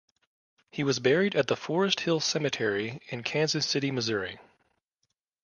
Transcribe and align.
He 0.71 0.83
was 0.83 0.97
buried 0.97 1.35
at 1.35 1.45
the 1.45 1.55
Forest 1.55 1.99
Hill 1.99 2.19
Cemetery 2.21 3.01
in 3.09 3.21
Kansas 3.21 3.67
City, 3.67 3.91
Missouri. 3.91 4.39